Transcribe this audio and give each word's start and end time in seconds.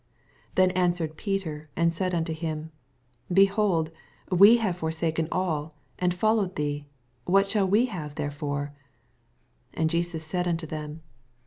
27 0.55 0.55
Then 0.73 0.83
answered 0.83 1.15
Peter 1.15 1.69
and 1.75 1.93
said 1.93 2.15
Onto 2.15 2.33
him, 2.33 2.71
Behold, 3.31 3.91
we 4.31 4.57
have 4.57 4.75
forsaken 4.77 5.27
all, 5.31 5.75
and 5.99 6.11
followed 6.11 6.55
thee; 6.55 6.87
what 7.25 7.45
shall 7.45 7.67
m 7.71 7.85
have 7.85 8.15
therefore? 8.15 8.73
28 9.73 9.79
And 9.81 9.89
Jesus 9.91 10.25
said 10.25 10.47
unto 10.47 10.65
them. 10.65 11.03